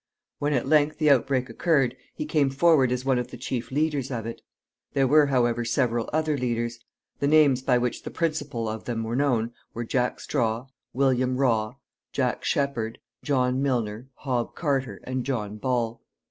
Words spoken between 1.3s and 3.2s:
occurred, he came forward as one